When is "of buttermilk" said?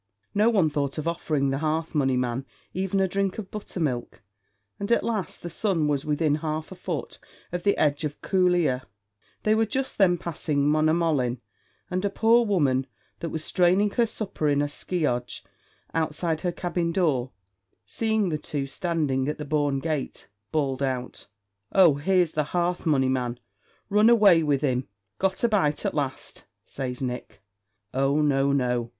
3.37-4.23